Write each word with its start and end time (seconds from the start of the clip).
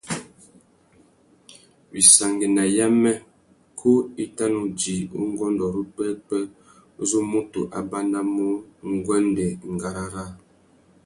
Wissangüena 1.91 2.63
yamê, 2.77 3.13
kú 3.79 3.91
i 4.23 4.25
tà 4.35 4.45
nu 4.53 4.61
djï 4.77 4.95
ungôndô 5.21 5.65
râ 5.73 5.79
upwêpwê 5.85 6.39
uzu 7.01 7.19
mutu 7.31 7.61
a 7.77 7.79
banamú 7.91 8.47
nguêndê 8.99 9.47
ngárá 9.77 10.03
râā. 10.13 10.31